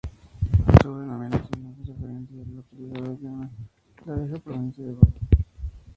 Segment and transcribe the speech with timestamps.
[0.81, 3.49] Su denominación hace referencia a la localidad de Orellana
[4.07, 5.19] la Vieja, provincia de Badajoz.